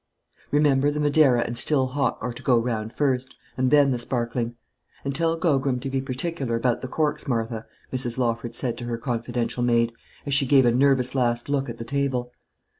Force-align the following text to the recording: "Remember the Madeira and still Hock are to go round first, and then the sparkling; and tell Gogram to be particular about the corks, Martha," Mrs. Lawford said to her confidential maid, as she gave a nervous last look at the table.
"Remember 0.49 0.89
the 0.89 0.99
Madeira 0.99 1.43
and 1.45 1.55
still 1.55 1.85
Hock 1.89 2.17
are 2.21 2.33
to 2.33 2.41
go 2.41 2.57
round 2.57 2.91
first, 2.91 3.35
and 3.55 3.69
then 3.69 3.91
the 3.91 3.99
sparkling; 3.99 4.55
and 5.05 5.13
tell 5.13 5.37
Gogram 5.37 5.79
to 5.79 5.91
be 5.91 6.01
particular 6.01 6.55
about 6.55 6.81
the 6.81 6.87
corks, 6.87 7.27
Martha," 7.27 7.67
Mrs. 7.93 8.17
Lawford 8.17 8.55
said 8.55 8.79
to 8.79 8.85
her 8.85 8.97
confidential 8.97 9.61
maid, 9.61 9.93
as 10.25 10.33
she 10.33 10.47
gave 10.47 10.65
a 10.65 10.71
nervous 10.71 11.13
last 11.13 11.49
look 11.49 11.69
at 11.69 11.77
the 11.77 11.85
table. 11.85 12.31